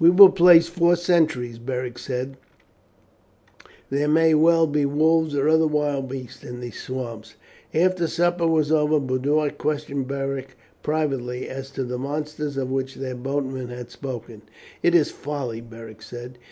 [0.00, 2.38] "We will place four sentries," Beric said,
[3.88, 7.36] "there may well be wolves or other wild beasts in these swamps."
[7.72, 13.14] After supper was over Boduoc questioned Beric privately as to the monsters of which their
[13.14, 14.42] boatman had spoken.
[14.82, 16.38] "It is folly," Beric said.